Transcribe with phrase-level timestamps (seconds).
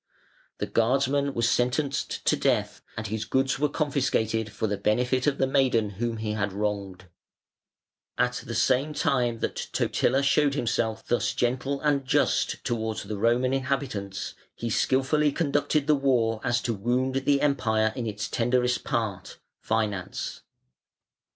[0.57, 5.37] The guardsman was sentenced to death, and his goods were confiscated for the benefit of
[5.37, 7.05] the maiden whom he had wronged.
[8.17, 13.53] At the same time that Totila showed himself thus gentle and just towards the Roman
[13.53, 18.83] inhabitants, he skilfully conducted the war so as to wound the Empire in its tenderest
[18.83, 20.41] part finance.